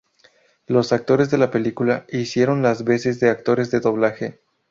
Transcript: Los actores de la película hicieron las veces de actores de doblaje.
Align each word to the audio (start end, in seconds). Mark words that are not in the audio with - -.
Los 0.65 0.93
actores 0.93 1.29
de 1.29 1.37
la 1.37 1.51
película 1.51 2.07
hicieron 2.09 2.63
las 2.63 2.83
veces 2.85 3.19
de 3.19 3.29
actores 3.29 3.69
de 3.69 3.81
doblaje. 3.81 4.39